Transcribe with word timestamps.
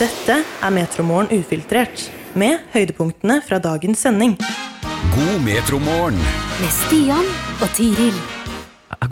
Dette 0.00 0.38
er 0.40 0.70
Metromorgen 0.72 1.28
ufiltrert, 1.36 2.06
med 2.32 2.62
høydepunktene 2.72 3.42
fra 3.44 3.58
dagens 3.60 4.00
sending. 4.00 4.38
God 5.12 5.42
metromorgen. 5.44 6.16
med 6.62 6.70
Stian 6.72 7.26
og 7.60 7.68
Tiril. 7.76 8.16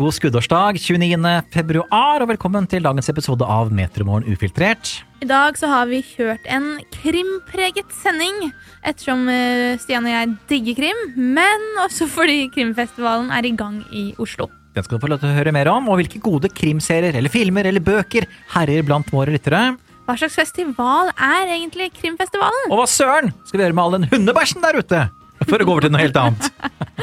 God 0.00 0.14
skuddårsdag, 0.16 0.78
29. 0.80 1.18
februar, 1.52 2.22
og 2.22 2.30
velkommen 2.30 2.64
til 2.70 2.86
dagens 2.86 3.10
episode 3.12 3.44
av 3.44 3.68
Metromorgen 3.68 4.24
ufiltrert. 4.32 5.02
I 5.20 5.28
dag 5.28 5.58
så 5.60 5.68
har 5.68 5.90
vi 5.90 6.00
kjørt 6.00 6.48
en 6.48 6.78
krimpreget 6.94 7.92
sending, 8.00 8.48
ettersom 8.80 9.28
eh, 9.28 9.76
Stian 9.82 10.08
og 10.08 10.14
jeg 10.14 10.32
digger 10.48 10.80
krim, 10.80 11.04
men 11.36 11.68
også 11.84 12.08
fordi 12.08 12.46
krimfestivalen 12.54 13.28
er 13.28 13.44
i 13.44 13.52
gang 13.52 13.82
i 13.92 14.14
Oslo. 14.16 14.48
Den 14.72 14.86
skal 14.86 14.96
du 14.96 15.04
få 15.04 15.12
lov 15.12 15.20
til 15.20 15.28
å 15.28 15.36
høre 15.36 15.52
mer 15.52 15.68
om, 15.68 15.92
og 15.92 16.00
hvilke 16.00 16.24
gode 16.24 16.48
krimserier 16.48 17.20
eller 17.20 17.28
filmer 17.28 17.68
eller 17.68 17.84
bøker 17.84 18.24
herjer 18.56 18.88
blant 18.88 19.12
våre 19.12 19.36
lyttere. 19.36 19.74
Hva 20.10 20.16
slags 20.18 20.34
festival 20.34 21.12
er 21.14 21.52
egentlig 21.54 21.92
krimfestivalen? 21.94 22.64
Og 22.72 22.80
hva 22.80 22.86
søren 22.90 23.28
skal 23.46 23.60
vi 23.60 23.62
gjøre 23.62 23.76
med 23.78 23.82
all 23.84 23.92
den 23.94 24.06
hundebæsjen 24.10 24.64
der 24.64 24.78
ute? 24.82 25.02
For 25.44 25.62
å 25.62 25.66
gå 25.68 25.70
over 25.70 25.84
til 25.86 25.92
noe 25.94 26.02
helt 26.02 26.16
annet. 26.18 26.48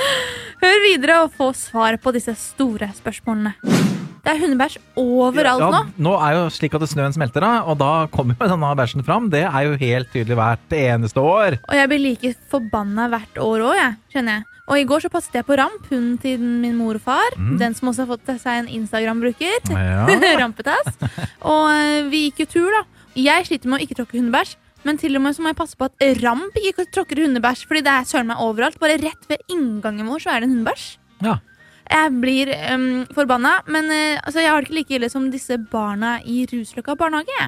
Hør 0.63 0.81
videre 0.83 1.21
og 1.23 1.37
få 1.37 1.47
svar 1.55 1.95
på 2.03 2.11
disse 2.17 2.33
store 2.35 2.89
spørsmålene. 2.97 3.53
Det 3.63 4.33
er 4.33 4.41
hundebæsj 4.41 4.75
overalt 4.99 5.63
Ja, 5.63 5.69
nå. 5.71 5.81
nå 6.03 6.17
er 6.19 6.35
jo 6.35 6.43
slik 6.51 6.75
at 6.75 6.83
snøen 6.91 7.15
smelter, 7.15 7.45
da, 7.47 7.61
og 7.63 7.79
da 7.79 7.91
kommer 8.11 8.35
denne 8.41 8.73
bæsjen 8.75 9.05
fram. 9.07 9.31
Det 9.31 9.45
er 9.47 9.69
jo 9.69 9.79
helt 9.79 10.11
tydelig 10.11 10.35
hvert 10.41 10.75
eneste 10.75 11.23
år. 11.23 11.61
Og 11.63 11.79
jeg 11.79 11.91
blir 11.93 12.03
like 12.03 12.33
forbanna 12.51 13.07
hvert 13.13 13.39
år 13.39 13.63
òg, 13.69 13.75
jeg. 13.79 13.95
Skjønner 14.11 14.41
jeg. 14.41 14.47
Og 14.67 14.81
i 14.81 14.83
går 14.83 15.05
så 15.05 15.13
passet 15.13 15.39
jeg 15.39 15.47
på 15.47 15.55
Ramp, 15.55 15.87
hunden 15.87 16.17
til 16.19 16.43
min 16.43 16.75
mor 16.75 16.99
og 16.99 17.05
far. 17.07 17.39
Den 17.39 17.71
som 17.77 17.87
også 17.87 18.03
har 18.03 18.17
fått 18.17 18.33
seg 18.43 18.65
en 18.65 18.69
Instagram-bruker. 18.81 19.61
Mm. 19.71 19.79
Ja. 19.79 20.35
Rampetass. 20.43 20.99
Og 21.47 21.69
eh, 21.71 22.03
vi 22.11 22.25
gikk 22.27 22.43
jo 22.43 22.49
tur, 22.57 22.75
da. 22.75 22.83
Jeg 23.17 23.47
sliter 23.49 23.69
med 23.71 23.79
å 23.79 23.85
ikke 23.85 23.97
tråkke 23.97 24.19
hundebæsj. 24.19 24.55
Men 24.85 24.99
til 25.01 25.17
og 25.17 25.23
med 25.25 25.35
så 25.35 25.43
må 25.43 25.51
jeg 25.51 25.57
passe 25.57 25.77
på 25.77 25.87
at 25.89 26.03
Ramp 26.21 26.57
ikke 26.61 26.85
tråkker 26.93 27.23
hundebæsj, 27.25 27.65
Fordi 27.67 27.83
det 27.83 27.93
er 27.93 28.07
søren 28.07 28.29
meg 28.29 28.41
overalt. 28.43 28.79
Bare 28.79 28.99
rett 29.01 29.29
ved 29.29 29.41
inngangen 29.51 30.07
vår 30.07 30.23
så 30.23 30.35
er 30.35 30.43
det 30.43 30.49
en 30.49 30.57
hundebæsj. 30.59 30.87
Ja. 31.25 31.39
Jeg 31.87 32.17
blir 32.19 32.51
um, 32.75 33.05
forbanna, 33.15 33.61
men 33.71 33.87
uh, 33.89 34.19
altså, 34.21 34.41
jeg 34.43 34.51
har 34.51 34.61
det 34.61 34.67
ikke 34.67 34.77
like 34.77 34.97
ille 34.99 35.09
som 35.09 35.29
disse 35.31 35.55
barna 35.71 36.17
i 36.27 36.41
Rusløkka 36.51 36.97
barnehage. 36.99 37.47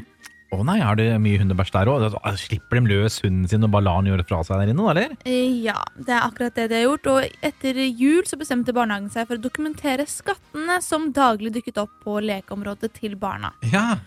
Å 0.49 0.57
Å 0.57 0.65
nei, 0.65 0.79
er 0.81 0.95
det 0.97 1.07
mye 1.21 1.37
hundebæsj 1.43 1.73
der 1.75 1.89
òg? 1.91 2.05
Slipper 2.41 2.79
de 2.79 2.89
løs 2.89 3.19
hunden 3.21 3.45
sin 3.51 3.67
og 3.67 3.73
bare 3.75 3.85
lar 3.85 3.99
den 4.01 4.09
gjøre 4.09 4.25
fra 4.25 4.39
seg 4.47 4.57
der 4.57 4.71
inne, 4.71 4.81
da, 4.81 4.93
eller? 4.95 5.11
Eh, 5.29 5.59
Ja, 5.67 5.75
det 5.99 6.15
er 6.15 6.23
akkurat 6.25 6.55
det 6.57 6.69
de 6.71 6.79
har 6.79 6.87
gjort. 6.87 7.09
Og 7.13 7.43
etter 7.45 7.77
jul 7.85 8.23
så 8.25 8.39
bestemte 8.39 8.73
barnehagen 8.73 9.11
seg 9.13 9.27
for 9.29 9.37
å 9.37 9.43
dokumentere 9.43 10.07
skattene 10.09 10.79
som 10.81 11.11
daglig 11.13 11.53
dukket 11.59 11.77
opp 11.83 11.93
på 12.01 12.17
lekeområdet 12.25 12.95
til 12.97 13.13
barna. 13.19 13.53
Ja. 13.69 13.99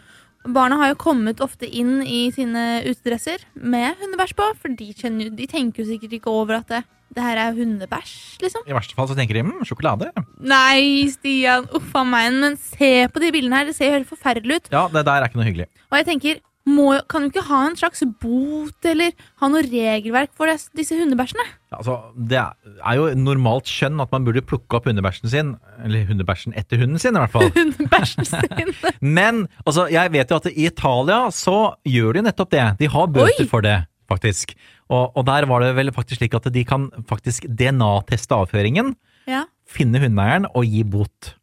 Barna 0.43 0.79
har 0.81 0.93
jo 0.93 0.99
kommet 0.99 1.41
ofte 1.45 1.69
inn 1.69 2.01
i 2.03 2.25
sine 2.35 2.83
utedresser 2.87 3.45
med 3.55 4.01
hundebæsj 4.01 4.35
på, 4.39 4.49
for 4.59 4.75
de, 4.79 4.89
kjenner, 4.99 5.31
de 5.31 5.47
tenker 5.51 5.85
jo 5.85 5.93
sikkert 5.93 6.17
ikke 6.19 6.33
over 6.33 6.59
at 6.59 6.73
det, 6.73 6.81
det 7.15 7.23
her 7.23 7.39
er 7.39 7.57
hundebæsj, 7.57 8.15
liksom. 8.43 8.65
I 8.67 8.75
verste 8.75 8.97
fall 8.99 9.11
så 9.11 9.17
tenker 9.19 9.39
de 9.39 9.45
mm, 9.47 9.61
sjokolade. 9.69 10.11
Nei, 10.43 11.07
Stian, 11.13 11.69
uff 11.79 11.95
a 11.99 12.03
meg, 12.09 12.33
men 12.43 12.59
se 12.59 12.91
på 13.13 13.23
de 13.23 13.31
bildene 13.35 13.61
her, 13.61 13.71
det 13.71 13.77
ser 13.79 13.93
jo 13.93 13.99
helt 14.01 14.11
forferdelig 14.11 14.59
ut. 14.59 14.73
Ja, 14.75 14.89
det 14.91 15.05
der 15.07 15.21
er 15.21 15.31
ikke 15.31 15.39
noe 15.39 15.51
hyggelig. 15.51 15.69
Og 15.93 16.01
jeg 16.01 16.09
tenker, 16.11 16.43
må, 16.69 16.93
kan 17.11 17.25
du 17.25 17.29
ikke 17.33 17.43
ha 17.49 17.61
en 17.67 17.75
slags 17.79 18.05
bot 18.23 18.87
eller 18.87 19.11
ha 19.43 19.49
noe 19.51 19.63
regelverk 19.67 20.31
for 20.39 20.47
des- 20.47 20.69
disse 20.79 20.95
hundebæsjene? 20.95 21.43
Altså, 21.75 21.97
det 22.15 22.39
er 22.39 22.99
jo 22.99 23.09
normalt 23.19 23.67
skjønn 23.67 23.99
at 24.05 24.13
man 24.15 24.27
burde 24.29 24.45
plukke 24.47 24.79
opp 24.79 24.87
hundebæsjen 24.87 25.31
sin. 25.33 25.51
Eller 25.83 26.05
hundebæsjen 26.07 26.55
etter 26.59 26.79
hunden 26.79 27.01
sin, 27.03 27.17
i 27.19 27.23
hvert 27.25 27.35
fall. 27.35 27.51
Hundebæsjen 27.59 28.29
sin. 28.29 28.75
Men 29.19 29.47
altså, 29.67 29.89
jeg 29.91 30.13
vet 30.15 30.31
jo 30.31 30.39
at 30.39 30.51
i 30.53 30.69
Italia 30.69 31.19
så 31.35 31.57
gjør 31.89 32.21
de 32.21 32.27
nettopp 32.29 32.53
det. 32.55 32.67
De 32.85 32.91
har 32.95 33.11
bøter 33.19 33.43
Oi! 33.43 33.51
for 33.51 33.65
det, 33.67 33.77
faktisk. 34.13 34.55
Og, 34.93 35.11
og 35.17 35.27
der 35.27 35.49
var 35.51 35.65
det 35.67 35.73
vel 35.81 35.91
faktisk 35.97 36.21
slik 36.23 36.35
at 36.39 36.47
de 36.55 36.63
kan 36.69 36.91
faktisk 37.11 37.49
DNA-teste 37.49 38.37
avføringen, 38.39 38.95
Ja, 39.31 39.45
finne 39.71 40.01
hundeeieren 40.03 40.49
og 40.51 40.65
gi 40.67 40.83
bot. 40.85 41.35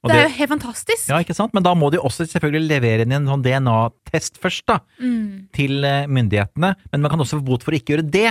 Og 0.00 0.08
det 0.08 0.16
er 0.16 0.28
jo 0.30 0.36
helt 0.38 0.52
fantastisk. 0.54 1.08
ja, 1.10 1.18
ikke 1.20 1.34
sant? 1.36 1.52
Men 1.52 1.64
da 1.66 1.74
må 1.76 1.90
de 1.92 1.98
også 2.00 2.24
selvfølgelig 2.24 2.70
levere 2.70 3.04
inn 3.04 3.12
en 3.18 3.26
sånn 3.28 3.42
DNA-test 3.44 4.38
først, 4.40 4.64
da. 4.70 4.78
Mm, 4.98 5.48
Til 5.52 5.84
eh, 5.84 6.06
myndighetene. 6.08 6.70
Men 6.92 7.04
man 7.04 7.12
kan 7.12 7.20
også 7.20 7.40
få 7.40 7.44
bot 7.50 7.66
for 7.66 7.76
å 7.76 7.80
ikke 7.80 7.96
gjøre 7.98 8.06
det. 8.08 8.30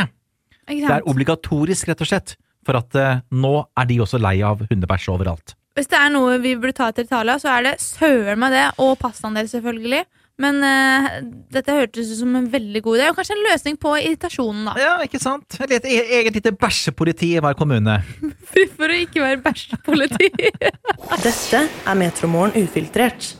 ikke 0.65 0.87
Det 0.87 0.95
er 0.95 1.05
obligatorisk, 1.13 1.91
rett 1.91 2.01
og 2.01 2.09
slett. 2.09 2.35
For 2.65 2.79
at 2.81 2.97
eh, 2.97 3.21
nå 3.31 3.53
er 3.77 3.89
de 3.89 3.99
også 4.01 4.17
lei 4.21 4.39
av 4.45 4.65
hundebæsj 4.65 5.11
overalt. 5.13 5.53
Hvis 5.77 5.87
det 5.93 5.99
er 6.01 6.09
noe 6.11 6.39
vi 6.41 6.55
burde 6.59 6.75
ta 6.75 6.89
til 6.91 7.05
Italia, 7.05 7.37
så 7.39 7.53
er 7.53 7.67
det 7.69 7.75
søren 7.83 8.41
meg 8.41 8.51
det, 8.57 8.65
og 8.81 8.97
pastaen 8.99 9.37
deres 9.37 9.53
selvfølgelig. 9.53 10.01
Men 10.39 10.61
uh, 10.63 11.09
dette 11.51 11.75
hørtes 11.75 12.13
ut 12.13 12.21
som 12.21 12.37
en 12.39 12.47
veldig 12.51 12.81
god 12.85 12.99
idé, 12.99 13.09
og 13.11 13.17
kanskje 13.19 13.35
en 13.35 13.43
løsning 13.49 13.79
på 13.81 13.91
irritasjonen, 13.99 14.69
da. 14.69 14.75
Ja, 14.79 14.93
ikke 15.03 15.19
sant? 15.21 15.59
Et 15.65 15.75
et 15.79 15.89
eget 15.89 16.39
lite 16.39 16.55
bæsjepoliti 16.55 17.33
i 17.35 17.43
hver 17.43 17.57
kommune. 17.59 17.99
For 18.79 18.87
å 18.87 19.01
ikke 19.03 19.25
være 19.25 19.43
bæsjepoliti. 19.43 20.31
Dette 21.27 21.67
er 21.67 21.99
Metromorgen 21.99 22.55
ufiltrert. 22.63 23.33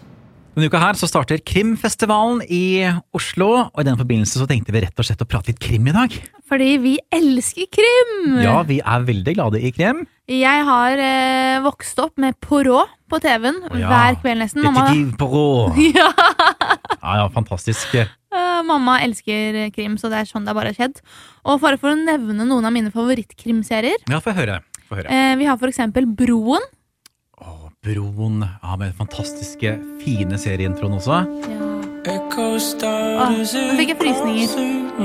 Denne 0.59 0.67
uka 0.67 0.79
her 0.81 0.97
så 0.99 1.07
starter 1.07 1.39
Krimfestivalen 1.45 2.41
i 2.51 2.83
Oslo, 3.15 3.47
og 3.69 3.79
i 3.79 3.85
den 3.87 3.95
forbindelse 3.95 4.41
så 4.41 4.47
tenkte 4.49 4.73
vi 4.75 4.81
rett 4.83 4.99
og 4.99 5.07
slett 5.07 5.21
å 5.23 5.27
prate 5.29 5.53
litt 5.53 5.61
krim 5.63 5.87
i 5.87 5.93
dag. 5.95 6.15
Fordi 6.49 6.73
vi 6.83 6.97
elsker 7.15 7.69
krim! 7.71 8.39
Ja, 8.43 8.57
vi 8.67 8.81
er 8.83 9.05
veldig 9.07 9.35
glade 9.37 9.61
i 9.63 9.71
krim. 9.71 10.01
Jeg 10.29 10.65
har 10.67 10.99
eh, 11.01 11.61
vokst 11.63 12.01
opp 12.03 12.19
med 12.21 12.35
Poirot 12.43 12.91
på 13.09 13.21
TV-en 13.23 13.61
ja. 13.79 13.87
hver 13.87 14.19
kveld 14.21 14.43
nesten. 14.43 14.65
Mamma, 14.65 14.89
Detektiv 14.89 15.15
Poirot. 15.21 15.79
ja, 15.99 16.11
Ja, 17.01 17.15
ja, 17.21 17.27
fantastisk. 17.33 17.93
eh, 17.95 18.61
mamma 18.65 18.99
elsker 19.05 19.69
krim, 19.75 19.97
så 19.97 20.09
det 20.11 20.19
er 20.21 20.29
sånn 20.29 20.45
det 20.45 20.53
har 20.53 20.59
bare 20.59 20.73
skjedd. 20.75 20.99
Og 21.45 21.61
bare 21.63 21.79
for 21.81 21.93
å 21.93 21.97
nevne 21.99 22.45
noen 22.45 22.65
av 22.67 22.75
mine 22.75 22.91
favorittkrimserier. 22.93 24.03
Ja, 24.11 24.19
få 24.23 24.35
høre. 24.37 24.59
Få 24.89 24.99
høre. 24.99 25.07
Eh, 25.09 25.35
vi 25.39 25.47
har 25.49 25.57
for 25.61 25.71
eksempel 25.71 26.05
Broen. 26.05 26.63
Å, 27.39 27.71
Broen. 27.85 28.41
Ja, 28.43 28.75
med 28.75 28.89
den 28.91 28.97
fantastiske, 28.99 29.77
fine 30.03 30.37
serieintroen 30.41 30.97
også. 30.99 31.23
Åh, 32.09 33.33
nå 33.35 33.75
fikk 33.77 33.91
jeg 33.93 33.99
frysninger. 33.99 34.53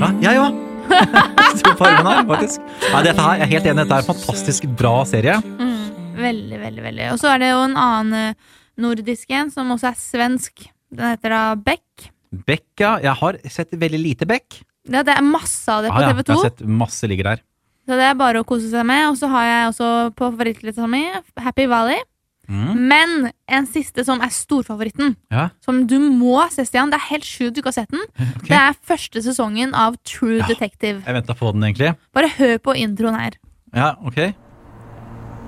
Ja, 0.00 0.08
jeg 0.24 0.40
òg. 0.40 0.60
Stor 1.58 1.74
på 1.78 1.86
armen 1.88 2.06
her, 2.10 2.26
faktisk. 2.28 2.60
Ja, 2.90 3.00
dette 3.04 3.22
her, 3.24 3.38
jeg 3.40 3.46
er 3.46 3.52
helt 3.54 3.68
enig, 3.70 3.84
dette 3.84 3.96
er 3.98 4.04
en 4.04 4.08
fantastisk 4.10 4.66
bra 4.78 4.92
serie. 5.08 5.38
Mm, 5.58 6.12
veldig, 6.20 6.58
veldig, 6.60 6.84
veldig. 6.88 7.06
Og 7.14 7.20
så 7.22 7.30
er 7.32 7.42
det 7.42 7.50
jo 7.52 7.62
en 7.64 7.76
annen 7.80 8.18
eh, 8.20 8.52
nordisk 8.84 9.32
en, 9.34 9.50
som 9.54 9.72
også 9.74 9.90
er 9.90 9.98
svensk. 10.00 10.66
Den 10.98 11.10
heter 11.14 11.34
da 11.34 11.42
Beck. 11.56 12.08
Beck, 12.46 12.66
ja. 12.80 12.96
Jeg 13.02 13.14
har 13.20 13.38
sett 13.50 13.74
veldig 13.78 14.00
lite 14.00 14.26
Beck. 14.28 14.62
Ja, 14.90 15.02
det 15.06 15.14
er 15.16 15.24
masse 15.24 15.70
av 15.72 15.84
det 15.84 15.92
på 15.92 15.96
ah, 15.96 16.02
ja, 16.04 16.12
TV 16.12 16.24
jeg 16.26 16.36
har 16.36 16.50
sett 16.50 16.64
masse 16.68 17.08
ligger 17.08 17.30
der. 17.32 17.44
Så 17.84 17.96
det 18.00 18.04
er 18.08 18.16
bare 18.16 18.40
å 18.40 18.48
kose 18.48 18.68
seg 18.72 18.84
med. 18.88 19.06
Og 19.10 19.16
så 19.20 19.28
har 19.32 19.46
jeg 19.48 19.70
også 19.70 19.88
på 20.16 20.28
favorittlista 20.32 20.88
mi 20.90 21.04
Happy 21.40 21.66
Valley. 21.70 22.00
Mm. 22.44 22.72
Men 22.90 23.12
en 23.48 23.66
siste 23.68 24.04
som 24.04 24.20
er 24.20 24.28
storfavoritten, 24.28 25.14
Ja, 25.32 25.46
som 25.64 25.86
du 25.88 25.96
må 25.98 26.42
se, 26.52 26.66
Stian. 26.68 26.90
Det 26.92 26.98
er 27.00 27.06
helt 27.08 27.24
sjukt 27.24 27.56
du 27.56 27.62
ikke 27.62 27.72
har 27.72 27.78
sett 27.80 27.92
den. 27.94 28.04
Okay. 28.44 28.50
Det 28.50 28.58
er 28.60 28.76
første 28.84 29.22
sesongen 29.24 29.72
av 29.72 29.96
True 30.04 30.42
Ja. 30.42 30.48
Detective. 30.50 31.00
Jeg 31.06 31.16
venta 31.16 31.36
på 31.38 31.52
den, 31.56 31.64
egentlig. 31.64 31.94
Bare 32.12 32.28
hør 32.36 32.58
på 32.60 32.76
introen 32.76 33.16
her. 33.16 33.38
Ja, 33.72 33.94
ok. 34.04 34.34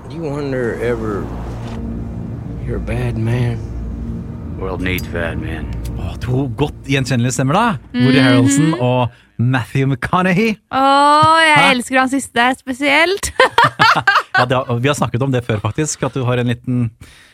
You 0.09 0.23
wonder 0.23 0.73
ever 0.81 1.21
you're 2.65 2.77
a 2.77 2.79
bad 2.79 3.17
man? 3.17 3.76
World 4.57 4.81
needs 4.81 5.07
bad 5.13 5.37
men. 5.41 5.67
Å, 6.01 6.15
to 6.23 6.47
godt 6.57 6.89
gjenkjennelige 6.89 7.35
stemmer, 7.37 7.57
da. 7.57 7.65
Woody 7.93 8.21
Harrelson 8.23 8.73
og 8.81 9.13
Matthew 9.37 9.85
McConaughey. 9.91 10.55
Åh, 10.73 11.37
jeg 11.45 11.57
Hæ? 11.61 11.69
elsker 11.75 11.99
han 12.01 12.09
siste 12.13 12.37
der 12.41 12.57
spesielt. 12.59 13.33
Ja, 14.37 14.43
det 14.45 14.53
har, 14.53 14.67
vi 14.77 14.85
har 14.85 14.93
snakket 14.93 15.23
om 15.25 15.31
det 15.33 15.39
før, 15.47 15.57
faktisk. 15.63 16.03
At 16.05 16.13
du 16.13 16.21
har 16.27 16.37
en 16.37 16.51
liten 16.51 16.83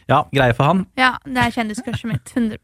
ja, 0.07 0.21
greie 0.31 0.53
for 0.55 0.69
han. 0.69 0.85
ja, 0.95 1.09
det 1.27 1.41
er 1.41 1.51
kjendiscrushet 1.51 2.07
mitt. 2.07 2.31
100 2.31 2.55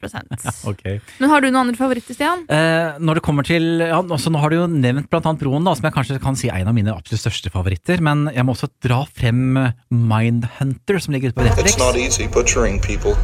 Ok. 0.72 0.86
Men 1.20 1.34
har 1.34 1.44
du 1.44 1.50
noen 1.50 1.60
andre 1.66 1.76
favoritter, 1.76 2.16
Stian? 2.16 2.46
Eh, 2.48 2.96
når 3.04 3.20
det 3.20 3.26
kommer 3.28 3.44
til 3.44 3.84
ja, 3.84 4.00
også, 4.00 4.32
Nå 4.32 4.40
har 4.40 4.56
du 4.56 4.62
jo 4.62 4.70
nevnt 4.72 5.12
blant 5.12 5.28
annet 5.28 5.44
Broen, 5.44 5.68
da, 5.68 5.76
som 5.76 5.90
jeg 5.90 5.98
kanskje 5.98 6.24
kan 6.24 6.40
si 6.40 6.48
er 6.48 6.64
en 6.64 6.72
av 6.72 6.78
mine 6.80 6.96
absolutt 6.96 7.26
største 7.26 7.52
favoritter. 7.52 8.00
Men 8.00 8.30
jeg 8.32 8.48
må 8.48 8.56
også 8.56 8.72
dra 8.80 9.04
frem 9.12 9.60
Mindhunter, 9.92 11.04
som 11.04 11.20
ligger 11.20 11.34
ute 11.34 11.42
på 11.42 11.50
Netflix. 11.52 11.76
It's 11.76 11.84
not 11.84 12.00
easy 12.00 12.32
butchering 12.32 12.80
people. 12.80 13.20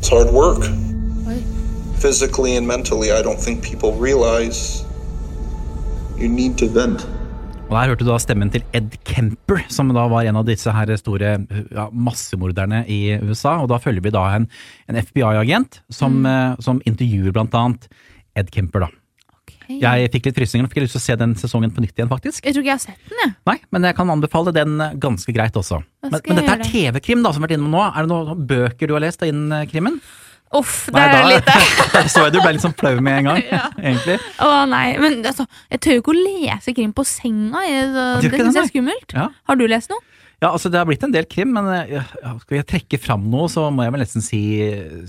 It's 0.00 0.08
hard 0.08 0.30
work. 0.32 0.64
Physically 2.00 2.56
and 2.56 2.66
mentally, 2.66 3.12
I 3.12 3.20
don't 3.20 3.38
think 3.38 3.60
people 3.60 3.92
realize 3.92 4.82
you 6.16 6.28
need 6.28 6.56
to 6.58 6.66
vent. 6.72 7.04
Og 7.68 7.76
Der 7.76 7.90
hørte 7.92 8.04
du 8.04 8.08
da 8.08 8.16
stemmen 8.18 8.50
til 8.50 8.64
Ed 8.72 8.96
Kemper, 9.04 9.60
som 9.68 9.92
da 9.92 10.06
var 10.08 10.24
en 10.24 10.40
av 10.40 10.46
disse 10.48 10.72
her 10.72 10.88
store 10.96 11.34
ja, 11.70 11.84
massemorderne 11.92 12.80
i 12.88 13.18
USA. 13.20 13.58
Og 13.60 13.68
da 13.68 13.76
følger 13.76 14.00
vi 14.00 14.14
da 14.16 14.24
en, 14.38 14.48
en 14.88 14.96
FBI-agent 14.96 15.82
som, 15.92 16.22
mm. 16.24 16.64
som 16.64 16.80
intervjuer 16.88 17.36
blant 17.36 17.54
annet 17.54 17.86
Ed 18.40 18.48
Kemper, 18.56 18.88
da. 18.88 18.99
Jeg 19.78 20.10
fikk 20.14 20.26
litt 20.28 20.38
frysninger 20.40 20.66
og 20.66 20.72
fikk 20.72 20.82
lyst 20.84 20.96
til 20.96 21.02
å 21.02 21.04
se 21.04 21.16
den 21.20 21.34
sesongen 21.38 21.74
på 21.74 21.84
nytt 21.84 21.94
igjen, 21.94 22.10
faktisk. 22.10 22.42
Jeg 22.44 22.56
tror 22.56 22.64
ikke 22.64 22.72
jeg 22.72 22.78
har 22.78 22.82
sett 22.82 23.12
den, 23.12 23.20
jeg. 23.22 23.34
Nei, 23.50 23.58
men 23.70 23.86
jeg 23.86 23.96
kan 23.98 24.10
anbefale 24.12 24.54
den 24.56 24.80
eh, 24.82 24.96
ganske 25.00 25.34
greit 25.36 25.56
også. 25.60 25.82
Men, 26.06 26.16
men 26.16 26.40
dette 26.40 26.56
er 26.56 26.64
TV-krim 26.66 27.22
da, 27.22 27.30
som 27.30 27.42
vi 27.42 27.46
har 27.46 27.50
vært 27.50 27.58
innom 27.58 27.76
nå. 27.76 27.84
Er 27.86 28.06
det 28.06 28.10
noen 28.10 28.42
bøker 28.50 28.90
du 28.90 28.96
har 28.96 29.04
lest 29.04 29.22
innen 29.26 29.54
eh, 29.60 29.68
krimmen? 29.70 30.00
Uff, 30.58 30.88
det 30.90 30.98
er 30.98 31.28
litt 31.30 31.46
Der 31.46 32.08
så 32.10 32.24
jeg 32.24 32.34
du 32.34 32.40
ble 32.42 32.56
litt 32.56 32.64
sånn 32.64 32.74
flau 32.74 32.96
med 32.98 33.20
en 33.20 33.28
gang, 33.28 33.42
egentlig. 33.86 34.16
Å 34.42 34.64
nei, 34.66 34.86
men 34.98 35.20
altså, 35.22 35.46
jeg 35.70 35.82
tør 35.84 35.98
jo 35.98 36.02
ikke 36.02 36.14
å 36.14 36.22
lese 36.24 36.74
krim 36.74 36.94
på 36.96 37.04
senga. 37.06 37.62
Jeg, 37.68 37.90
så, 37.94 38.06
det 38.24 38.32
syns 38.34 38.58
jeg 38.58 38.64
er 38.64 38.72
skummelt. 38.72 39.14
Ja. 39.14 39.28
Har 39.46 39.60
du 39.60 39.68
lest 39.70 39.92
noe? 39.94 40.02
Ja, 40.40 40.54
altså 40.54 40.70
Det 40.72 40.80
har 40.80 40.88
blitt 40.88 41.02
en 41.04 41.12
del 41.12 41.28
krim, 41.30 41.52
men 41.52 41.68
eh, 41.74 41.94
ja, 42.00 42.34
skal 42.40 42.58
jeg 42.62 42.66
trekke 42.72 42.98
fram 42.98 43.28
noe, 43.30 43.46
så 43.52 43.68
må 43.70 43.84
jeg 43.84 43.94
vel 43.94 44.02
nesten 44.02 44.24
si, 44.24 44.40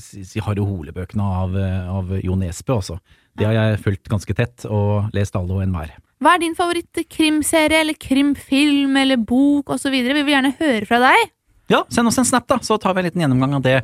si, 0.04 0.26
si 0.28 0.44
Harry 0.46 0.62
Hole-bøkene 0.62 1.32
av, 1.42 1.58
av 1.96 2.14
Jo 2.20 2.38
Nesbø 2.38 2.78
også. 2.78 3.00
Det 3.40 3.48
har 3.48 3.56
jeg 3.56 3.82
fulgt 3.84 4.10
ganske 4.12 4.36
tett, 4.38 4.66
og 4.68 5.12
lest 5.16 5.38
alle 5.40 5.56
og 5.56 5.64
enhver. 5.66 5.94
Hva 6.22 6.36
er 6.36 6.44
din 6.44 6.58
favoritt-krimserie 6.58 7.82
eller 7.82 7.98
krimfilm 7.98 8.98
eller 9.02 9.18
bok 9.18 9.72
osv.? 9.74 9.94
Vi 9.96 10.12
vil 10.14 10.34
gjerne 10.36 10.54
høre 10.60 10.86
fra 10.90 11.00
deg. 11.02 11.32
Ja, 11.72 11.86
send 11.90 12.12
oss 12.12 12.20
en 12.20 12.28
snap, 12.28 12.50
da, 12.52 12.60
så 12.62 12.78
tar 12.82 12.94
vi 12.94 13.02
en 13.02 13.08
liten 13.08 13.24
gjennomgang 13.24 13.56
av 13.58 13.64
det. 13.66 13.80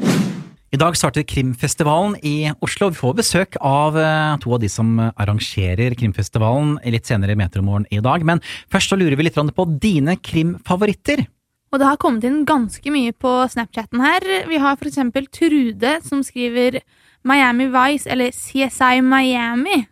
I 0.67 0.77
dag 0.77 0.97
starter 0.99 1.23
Krimfestivalen 1.23 2.17
i 2.27 2.51
Oslo. 2.59 2.89
Vi 2.91 2.99
får 2.99 3.13
besøk 3.15 3.55
av 3.63 3.95
eh, 3.95 4.33
to 4.44 4.51
av 4.51 4.59
de 4.59 4.67
som 4.67 4.97
arrangerer 4.99 5.95
Krimfestivalen 5.95 6.73
litt 6.91 7.07
senere 7.07 7.38
i 7.38 7.39
Metromorgen 7.39 7.88
i 7.88 8.01
dag. 8.03 8.25
Men 8.27 8.44
først 8.67 8.91
så 8.91 8.99
lurer 8.99 9.15
vi 9.15 9.29
litt 9.29 9.39
på 9.39 9.67
dine 9.79 10.17
krimfavoritter. 10.19 11.23
Og 11.71 11.79
det 11.79 11.88
har 11.88 11.99
kommet 11.99 12.27
inn 12.27 12.44
ganske 12.47 12.91
mye 12.91 13.15
på 13.15 13.31
Snapchatten 13.51 14.03
her. 14.03 14.27
Vi 14.51 14.59
har 14.59 14.75
for 14.75 14.91
eksempel 14.91 15.31
Trude 15.31 15.97
som 16.03 16.19
skriver 16.23 16.81
Miami 17.27 17.65
Vice 17.74 18.09
eller 18.09 18.31
CSI 18.31 19.01
Miami. 19.01 19.83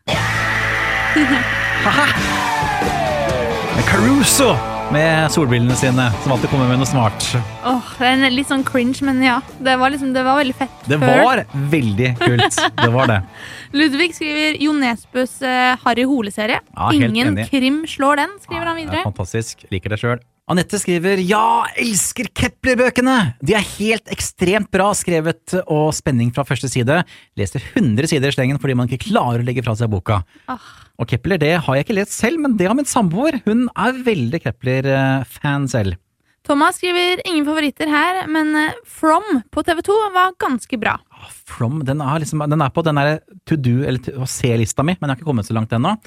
Caruso 3.89 4.55
med 4.93 5.31
solbrillene 5.31 5.75
sine, 5.75 6.11
som 6.23 6.31
alltid 6.35 6.49
kommer 6.51 6.67
med 6.69 6.77
noe 6.79 6.87
smart. 6.87 7.25
Åh, 7.65 7.87
det 7.97 8.05
er 8.05 8.13
en 8.19 8.35
litt 8.35 8.49
sånn 8.51 8.63
cringe, 8.67 9.01
men 9.07 9.17
ja. 9.25 9.39
Det 9.57 9.73
var, 9.81 9.91
liksom, 9.91 10.11
det 10.13 10.21
var 10.25 10.37
veldig 10.39 10.55
fett. 10.59 10.75
Det 10.85 10.99
før. 11.01 11.23
var 11.25 11.41
veldig 11.73 12.11
kult. 12.21 12.59
Det 12.77 12.91
var 12.93 13.09
det. 13.09 13.17
Ludvig 13.79 14.11
skriver 14.15 14.59
Jo 14.61 14.75
Nesbøs 14.77 15.39
eh, 15.41 15.73
Harry 15.83 16.05
Hole-serie. 16.07 16.61
Ja, 16.75 16.91
Ingen 16.93 17.17
enig. 17.33 17.49
krim 17.49 17.81
slår 17.89 18.21
den, 18.21 18.37
skriver 18.45 18.69
han 18.71 18.77
Det 18.77 18.85
er 18.85 18.91
videre. 18.91 19.03
fantastisk. 19.09 19.65
Liker 19.73 19.95
det 19.95 19.99
sjøl. 20.03 20.21
Anette 20.45 20.77
skriver 20.77 21.17
ja, 21.25 21.65
elsker 21.81 22.27
Kepler-bøkene! 22.37 23.15
De 23.41 23.55
er 23.57 23.63
helt 23.79 24.11
ekstremt 24.13 24.67
bra 24.73 24.91
skrevet 24.93 25.55
og 25.63 25.87
spenning 25.97 26.29
fra 26.35 26.43
første 26.45 26.69
side. 26.69 26.99
Leser 27.39 27.63
100 27.71 28.11
sider 28.11 28.29
i 28.29 28.35
slengen 28.35 28.59
fordi 28.61 28.75
man 28.77 28.85
ikke 28.91 29.07
klarer 29.07 29.41
å 29.41 29.47
legge 29.47 29.63
fra 29.65 29.73
seg 29.79 29.89
boka. 29.89 30.19
Ah. 30.45 30.61
Og 31.01 31.09
Kepler 31.09 31.41
det 31.41 31.55
har 31.65 31.79
jeg 31.79 31.87
ikke 31.87 31.97
lest 31.97 32.13
selv, 32.13 32.43
men 32.45 32.53
det 32.59 32.69
har 32.69 32.77
min 32.77 32.85
samboer. 32.85 33.39
Hun 33.47 33.65
er 33.73 33.97
veldig 34.05 34.43
Kepler-fan 34.45 35.65
selv. 35.73 35.97
Thomas 36.45 36.77
skriver 36.77 37.25
ingen 37.25 37.41
favoritter 37.49 37.89
her, 37.89 38.21
men 38.29 38.53
eh, 38.67 38.77
From 38.85 39.25
på 39.49 39.65
TV2 39.65 39.97
var 40.13 40.37
ganske 40.45 40.77
bra. 40.77 40.99
Ah, 41.09 41.33
From, 41.49 41.81
den 41.89 42.05
er, 42.05 42.21
liksom, 42.21 42.45
den 42.53 42.61
er 42.61 42.69
på 42.69 42.85
den 42.85 43.01
der 43.01 43.17
to 43.49 43.57
do, 43.57 43.79
eller 43.81 43.97
to- 44.05 44.29
se-lista 44.29 44.85
mi, 44.85 44.93
men 45.01 45.09
jeg 45.09 45.15
har 45.15 45.23
ikke 45.23 45.31
kommet 45.33 45.49
så 45.49 45.57
langt 45.57 45.73
ennå. 45.73 45.97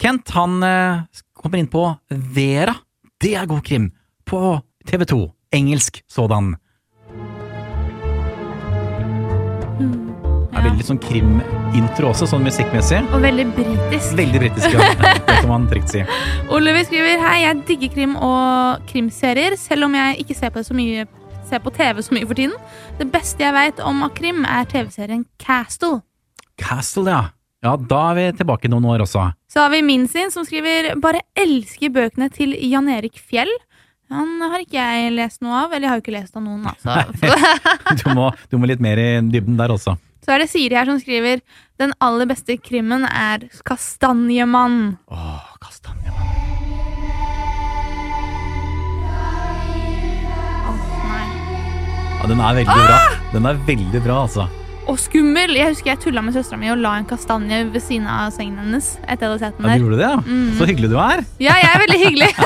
Kent 0.00 0.32
han 0.40 0.56
eh, 0.64 1.20
kommer 1.36 1.60
inn 1.60 1.68
på 1.68 1.84
Vera. 2.32 2.72
Det 3.18 3.34
er 3.34 3.46
god 3.46 3.62
krim. 3.66 3.90
På 4.26 4.60
TV2. 4.86 5.16
Engelsk 5.52 6.02
sådan. 6.06 6.52
Det 9.78 10.58
er 10.58 10.66
veldig 10.68 10.84
sånn 10.86 11.00
krimintro 11.02 12.12
også, 12.12 12.28
sånn 12.30 12.44
musikkmessig. 12.46 13.00
Og 13.10 13.24
veldig 13.24 13.46
britisk. 13.56 14.12
Veldig 14.20 14.42
britisk, 14.44 14.70
ja. 14.70 14.92
Det 15.26 15.34
kan 15.40 15.50
man 15.50 15.66
trygt 15.70 15.90
si. 15.96 16.04
Oliver 16.54 16.86
skriver 16.86 17.24
Hei, 17.24 17.40
jeg 17.42 17.64
digger 17.72 17.92
krim 17.96 18.14
og 18.22 18.86
krimserier, 18.90 19.58
selv 19.58 19.88
om 19.88 19.98
jeg 19.98 20.22
ikke 20.22 20.38
ser 20.38 20.54
på, 20.54 20.62
det 20.62 20.70
så 20.70 20.78
mye, 20.78 21.08
ser 21.50 21.64
på 21.64 21.74
TV 21.74 22.04
så 22.06 22.14
mye 22.14 22.30
for 22.30 22.38
tiden. 22.38 22.54
Det 23.02 23.08
beste 23.10 23.42
jeg 23.42 23.56
veit 23.58 23.82
om 23.82 24.06
av 24.06 24.14
krim, 24.14 24.46
er 24.46 24.70
TV-serien 24.70 25.26
Castle. 25.42 26.04
Castle, 26.58 27.10
ja. 27.10 27.22
Ja, 27.66 27.74
da 27.74 28.04
er 28.12 28.20
vi 28.20 28.30
tilbake 28.38 28.70
noen 28.70 28.86
år 28.94 29.02
også. 29.08 29.26
Så 29.58 29.62
har 29.62 29.70
vi 29.70 29.82
Minsin, 29.82 30.30
som 30.30 30.44
skriver 30.46 30.92
Bare 31.02 31.18
elsker 31.34 31.90
bøkene 31.90 32.28
til 32.30 32.52
Jan 32.70 32.86
Erik 32.94 33.16
Fjell. 33.18 33.50
Han 34.06 34.36
har 34.38 34.62
ikke 34.62 34.78
jeg 34.78 35.08
lest 35.16 35.40
noe 35.42 35.64
av, 35.64 35.72
eller 35.72 35.88
jeg 35.88 35.90
har 35.90 35.98
jo 35.98 36.04
ikke 36.04 36.14
lest 36.14 36.38
av 36.38 36.44
noen, 36.44 36.62
altså. 36.70 36.94
Du 37.98 38.04
må, 38.14 38.28
du 38.52 38.54
må 38.54 38.68
litt 38.70 38.78
mer 38.78 39.02
i 39.02 39.06
dybden 39.26 39.58
der 39.58 39.74
også. 39.74 39.96
Så 40.22 40.30
er 40.36 40.44
det 40.44 40.46
Siri 40.52 40.78
her 40.78 40.86
som 40.86 41.00
skriver 41.02 41.42
Den 41.82 41.90
aller 41.98 42.30
beste 42.30 42.54
krimmen 42.62 43.02
er 43.10 43.48
Kastanjemann. 43.66 44.94
Åh, 45.10 45.50
kastanjemann. 45.66 46.30
Nei. 51.10 51.26
Ja, 52.14 52.30
den 52.30 52.46
er 52.46 52.62
veldig 52.62 52.80
bra. 52.86 53.02
Den 53.34 53.50
er 53.50 53.62
veldig 53.74 54.06
bra, 54.06 54.22
altså. 54.28 54.46
Og 54.88 54.96
skummel! 54.96 55.52
Jeg 55.58 55.68
husker 55.74 55.90
jeg 55.92 55.98
tulla 56.00 56.22
med 56.24 56.32
søstera 56.36 56.56
mi 56.60 56.70
og 56.72 56.78
la 56.80 56.94
en 56.96 57.04
kastanje 57.08 57.58
ved 57.74 57.82
siden 57.84 58.06
av 58.08 58.30
sengen 58.32 58.56
hennes. 58.62 58.86
etter 59.04 59.26
jeg 59.26 59.30
hadde 59.34 59.42
sett 59.42 59.56
den 59.58 59.66
Ja, 59.68 59.68
du 59.68 59.72
der. 59.74 59.82
gjorde 59.84 59.98
det, 59.98 60.08
ja. 60.08 60.16
Så 60.56 60.62
hyggelig 60.70 60.88
du 60.88 60.96
er. 61.02 61.18
Ja, 61.44 61.54
jeg 61.60 61.68
er 61.74 61.80
veldig 61.84 62.00
hyggelig. 62.06 62.30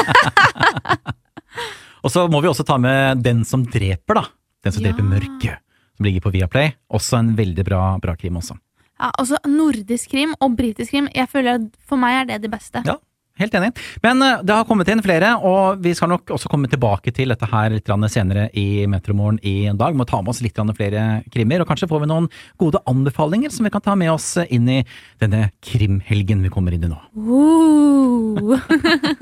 Og 2.03 2.11
så 2.11 2.25
må 2.33 2.41
vi 2.43 2.49
også 2.51 2.65
ta 2.67 2.75
med 2.83 3.23
Den 3.23 3.45
som 3.47 3.63
dreper, 3.71 4.15
da. 4.19 4.25
Den 4.67 4.73
som 4.75 4.83
Ja. 4.83 4.89
dreper 4.91 5.05
mørket. 5.07 5.57
Som 5.97 6.05
ligger 6.09 6.21
på 6.25 6.33
Viaplay. 6.35 6.73
Også 6.91 7.19
en 7.21 7.37
veldig 7.39 7.63
bra, 7.65 7.83
bra 8.03 8.17
krim 8.17 8.37
også. 8.41 8.55
Ja, 8.99 9.11
også 9.19 9.37
nordisk 9.47 10.11
krim 10.11 10.35
og 10.41 10.57
britisk 10.57 10.91
krim. 10.91 11.09
Jeg 11.15 11.29
føler 11.31 11.55
at 11.61 11.65
For 11.87 11.97
meg 11.97 12.23
er 12.23 12.25
det 12.33 12.41
det 12.43 12.51
beste. 12.51 12.83
Ja, 12.87 12.97
helt 13.41 13.55
enig. 13.55 13.73
Men 14.05 14.23
eh, 14.23 14.43
det 14.45 14.57
har 14.57 14.65
kommet 14.69 14.89
inn 14.93 15.03
flere, 15.05 15.31
og 15.39 15.81
vi 15.85 15.95
skal 15.97 16.11
nok 16.13 16.31
også 16.37 16.51
komme 16.53 16.69
tilbake 16.71 17.11
til 17.15 17.29
dette 17.33 17.49
her 17.51 17.71
litt 17.77 17.91
senere 18.13 18.49
i 18.59 18.87
Metromorgen 18.91 19.39
i 19.43 19.71
dag. 19.73 19.97
Må 19.97 20.05
ta 20.09 20.23
med 20.23 20.31
oss 20.35 20.43
litt 20.45 20.59
flere 20.77 21.23
krimmer, 21.33 21.61
og 21.63 21.69
kanskje 21.71 21.89
får 21.91 22.01
vi 22.05 22.11
noen 22.11 22.29
gode 22.61 22.79
anbefalinger 22.87 23.51
som 23.51 23.65
vi 23.67 23.75
kan 23.75 23.85
ta 23.85 23.95
med 23.99 24.13
oss 24.13 24.37
inn 24.49 24.69
i 24.69 24.85
denne 25.23 25.51
krimhelgen 25.65 26.43
vi 26.43 26.53
kommer 26.53 26.73
inn 26.73 26.85
i 26.87 26.93
nå. 26.93 27.01
Uh. 27.17 28.59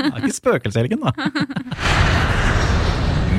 Det 0.01 0.11
er 0.11 0.23
ikke 0.23 0.37
spøkelseshelgen, 0.37 1.01
da. 1.05 1.11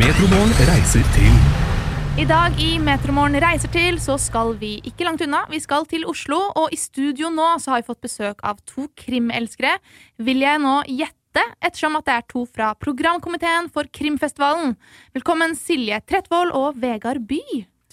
Metromorgen 0.01 0.53
reiser 0.71 1.05
til 1.15 1.70
I 2.19 2.25
dag 2.27 2.57
i 2.59 2.73
Metromorgen 2.83 3.39
reiser 3.39 3.71
til, 3.71 3.95
så 4.03 4.17
skal 4.19 4.49
vi 4.59 4.73
ikke 4.83 5.05
langt 5.07 5.21
unna. 5.23 5.45
Vi 5.47 5.61
skal 5.63 5.85
til 5.87 6.03
Oslo, 6.11 6.41
og 6.59 6.73
i 6.75 6.77
studio 6.79 7.29
nå 7.31 7.45
så 7.63 7.71
har 7.71 7.79
vi 7.79 7.87
fått 7.87 8.01
besøk 8.03 8.43
av 8.43 8.59
to 8.67 8.89
krimelskere. 8.99 9.77
Vil 10.19 10.43
jeg 10.43 10.59
nå 10.59 10.73
gjette, 10.91 11.45
ettersom 11.63 11.95
at 12.01 12.09
det 12.09 12.17
er 12.17 12.27
to 12.33 12.43
fra 12.51 12.73
programkomiteen 12.75 13.71
for 13.71 13.87
Krimfestivalen. 13.95 14.75
Velkommen 15.15 15.55
Silje 15.55 16.01
Tretvold 16.03 16.51
og 16.51 16.75
Vegard 16.83 17.23
By. 17.31 17.39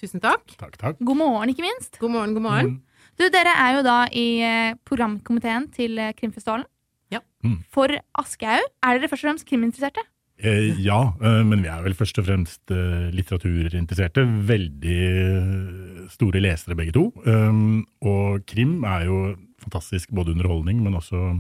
Tusen 0.03 0.23
takk. 0.27 0.51
Takk, 0.59 0.75
takk. 0.83 0.99
God 0.99 1.23
morgen, 1.23 1.55
ikke 1.55 1.69
minst. 1.69 2.03
God 2.03 2.17
morgen, 2.17 2.35
god 2.35 2.49
morgen. 2.51 2.77
Du, 3.15 3.29
Dere 3.31 3.55
er 3.55 3.79
jo 3.79 3.87
da 3.87 4.01
i 4.11 4.29
eh, 4.43 4.75
programkomiteen 4.83 5.71
til 5.79 5.95
eh, 5.95 6.11
Krimfestivalen. 6.19 6.67
Ja. 7.15 7.23
Mm. 7.47 7.61
For 7.71 7.95
Aschehoug, 8.19 8.67
er 8.83 8.99
dere 8.99 9.15
først 9.15 9.23
og 9.23 9.31
fremst 9.31 9.47
kriminteresserte? 9.47 10.03
Eh, 10.39 10.71
ja, 10.79 11.01
eh, 11.19 11.41
men 11.43 11.65
vi 11.65 11.71
er 11.71 11.83
vel 11.83 11.97
først 11.99 12.21
og 12.21 12.29
fremst 12.29 12.71
eh, 12.71 13.09
litteraturinteresserte. 13.15 14.23
Veldig 14.47 14.99
eh, 15.11 16.03
store 16.15 16.43
lesere 16.43 16.77
begge 16.79 16.95
to. 16.95 17.09
Um, 17.27 17.83
og 18.07 18.45
krim 18.47 18.85
er 18.87 19.09
jo 19.09 19.19
fantastisk 19.59 20.13
både 20.15 20.37
underholdning, 20.37 20.79
men 20.85 20.95
også 20.95 21.33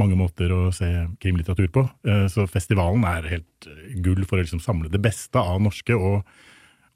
mange 0.00 0.16
måter 0.16 0.52
å 0.56 0.60
se 0.72 0.88
krimlitteratur 1.20 1.68
på. 1.74 1.82
Så 2.32 2.46
festivalen 2.48 3.02
er 3.04 3.26
helt 3.28 3.66
gull 4.00 4.24
for 4.24 4.38
å 4.38 4.44
liksom 4.46 4.62
samle 4.64 4.88
det 4.88 5.02
beste 5.04 5.36
av 5.36 5.58
norske, 5.60 5.92
og 5.92 6.24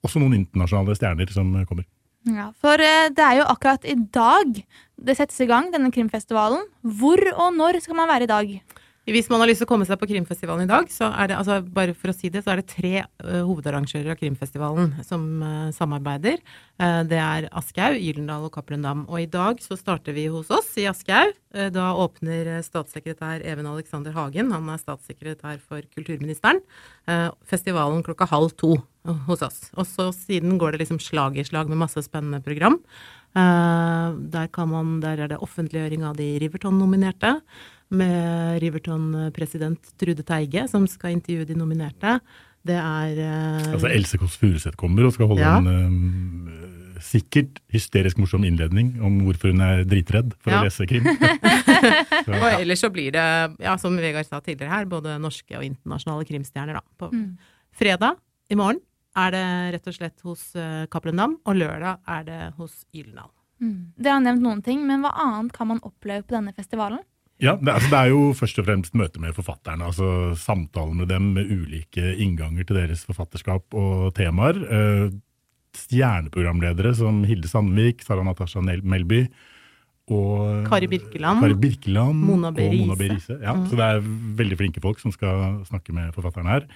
også 0.06 0.22
noen 0.22 0.38
internasjonale 0.38 0.96
stjerner 0.96 1.34
som 1.34 1.50
kommer. 1.68 1.84
Ja, 2.24 2.46
For 2.56 2.80
det 2.80 3.20
er 3.20 3.42
jo 3.42 3.50
akkurat 3.52 3.84
i 3.84 3.98
dag 4.16 4.56
det 4.96 5.18
settes 5.18 5.36
i 5.44 5.50
gang, 5.50 5.68
denne 5.74 5.92
krimfestivalen. 5.92 6.64
Hvor 6.80 7.20
og 7.34 7.52
når 7.58 7.82
skal 7.84 8.00
man 8.00 8.08
være 8.08 8.24
i 8.24 8.32
dag? 8.32 8.56
Hvis 9.04 9.26
man 9.28 9.42
har 9.42 9.50
lyst 9.50 9.60
til 9.60 9.66
å 9.66 9.68
komme 9.68 9.84
seg 9.84 9.98
på 10.00 10.06
Krimfestivalen 10.08 10.64
i 10.64 10.70
dag, 10.70 10.86
så 10.88 11.10
er 11.12 11.28
det 11.28 11.36
altså, 11.36 11.58
bare 11.76 11.92
for 11.92 12.08
å 12.08 12.14
si 12.16 12.30
det, 12.32 12.40
så 12.40 12.54
er 12.54 12.62
det 12.62 12.70
tre 12.72 12.92
uh, 13.04 13.42
hovedarrangører 13.44 14.14
av 14.14 14.16
Krimfestivalen 14.16 14.94
som 15.04 15.26
uh, 15.44 15.68
samarbeider. 15.76 16.38
Uh, 16.80 17.02
det 17.10 17.18
er 17.20 17.50
Aschehoug, 17.52 17.98
Gyldendal 18.00 18.46
og 18.48 18.54
Cappelen 18.54 18.86
Dam. 18.86 19.02
Og 19.10 19.20
i 19.20 19.28
dag 19.28 19.60
så 19.60 19.76
starter 19.76 20.16
vi 20.16 20.24
hos 20.32 20.48
oss 20.48 20.70
i 20.80 20.86
Aschehoug. 20.88 21.36
Eh, 21.54 21.68
da 21.70 21.90
åpner 22.00 22.48
statssekretær 22.64 23.44
Even 23.44 23.68
Alexander 23.70 24.16
Hagen, 24.16 24.48
han 24.50 24.72
er 24.72 24.80
statssekretær 24.80 25.60
for 25.62 25.84
kulturministeren, 25.94 26.58
festivalen 27.46 28.02
klokka 28.02 28.26
halv 28.26 28.56
to 28.58 28.72
hos 29.28 29.44
oss. 29.44 29.60
Og 29.76 29.86
så 29.86 30.08
siden 30.16 30.56
går 30.58 30.74
det 30.74 30.82
liksom 30.82 30.98
slag 30.98 31.38
i 31.38 31.44
slag 31.46 31.70
med 31.70 31.78
masse 31.84 32.02
spennende 32.02 32.42
program. 32.42 32.80
Der, 33.34 34.50
man, 34.66 34.98
der 35.04 35.22
er 35.22 35.30
det 35.30 35.38
offentliggjøring 35.42 36.02
av 36.08 36.18
de 36.18 36.32
Riverton-nominerte 36.42 37.36
med 37.90 38.60
Riverton-president 38.62 39.92
Trude 40.00 40.22
Teige, 40.26 40.66
som 40.70 40.86
skal 40.90 41.12
intervjue 41.18 41.46
de 41.48 41.54
nominerte. 41.58 42.18
Det 42.64 42.76
er 42.80 43.18
eh, 43.20 43.72
Altså 43.74 43.90
Else 43.92 44.18
Kåss 44.18 44.38
Furuseth 44.40 44.76
kommer 44.80 45.04
og 45.04 45.12
skal 45.12 45.28
holde 45.28 45.42
Ja. 45.44 45.58
en 45.60 46.48
eh, 46.48 47.00
sikkert 47.04 47.58
hysterisk 47.74 48.16
morsom 48.22 48.44
innledning 48.48 48.94
om 49.04 49.18
hvorfor 49.26 49.52
hun 49.52 49.60
er 49.60 49.84
dritredd 49.84 50.32
for 50.40 50.50
Ja. 50.54 50.62
å 50.62 50.64
lese 50.64 50.86
krim. 50.88 51.04
Så, 52.24 52.32
Og 52.32 52.46
ellers 52.62 52.80
så 52.80 52.88
blir 52.90 53.12
det, 53.12 53.26
ja, 53.60 53.76
som 53.76 53.96
Vegard 54.00 54.24
sa 54.26 54.40
tidligere 54.40 54.70
her, 54.72 54.86
både 54.88 55.18
norske 55.20 55.58
og 55.58 55.64
internasjonale 55.66 56.24
krimstjerner 56.24 56.78
da, 56.80 56.84
på 56.98 57.10
Mm. 57.12 57.36
fredag 57.76 58.16
i 58.50 58.54
morgen. 58.56 58.80
er 59.16 59.30
det 59.30 59.44
rett 59.76 59.86
og 59.86 59.94
slett 59.94 60.20
hos 60.26 60.40
uh, 60.56 60.86
Cappelen 60.90 61.16
Dam, 61.20 61.36
og 61.46 61.54
lørdag 61.54 62.00
er 62.08 62.24
det 62.26 62.38
hos 62.56 62.84
Gyldendal. 62.92 63.28
Mm. 63.62 63.92
Dere 63.96 64.12
har 64.16 64.20
nevnt 64.24 64.42
noen 64.42 64.62
ting, 64.64 64.80
men 64.88 65.04
hva 65.04 65.12
annet 65.14 65.52
kan 65.54 65.68
man 65.68 65.78
oppleve 65.86 66.24
på 66.26 66.34
denne 66.34 66.50
festivalen? 66.56 66.98
Ja, 67.42 67.56
det, 67.58 67.68
altså, 67.72 67.90
det 67.90 67.98
er 67.98 68.10
jo 68.12 68.20
først 68.38 68.58
og 68.62 68.66
fremst 68.68 68.94
møte 68.94 69.20
med 69.20 69.34
forfatterne. 69.34 69.84
altså 69.90 70.36
Samtalen 70.38 70.96
med 70.96 71.08
dem 71.10 71.32
med 71.34 71.50
ulike 71.50 72.14
innganger 72.22 72.64
til 72.68 72.76
deres 72.76 73.02
forfatterskap 73.04 73.74
og 73.74 74.12
temaer. 74.14 74.60
Eh, 74.62 75.10
stjerneprogramledere 75.74 76.94
som 76.96 77.24
Hilde 77.26 77.48
Sandvik, 77.50 78.02
Sara 78.06 78.22
Natasha 78.26 78.60
Melby 78.62 79.24
og 80.12 80.66
Kari 80.68 80.86
Birkeland. 80.90 81.40
Kari 81.42 81.54
Birkeland 81.58 82.20
Mona 82.28 82.50
B. 82.52 82.60
og 82.68 82.74
Mona 82.84 82.94
B. 83.00 83.08
Riise. 83.14 83.38
Ja, 83.42 83.54
Mm. 83.54 83.66
Så 83.70 83.76
det 83.76 83.84
er 83.88 84.00
veldig 84.38 84.58
flinke 84.60 84.80
folk 84.82 85.00
som 85.00 85.10
skal 85.12 85.64
snakke 85.66 85.92
med 85.92 86.12
forfatterne 86.14 86.48
her. 86.50 86.66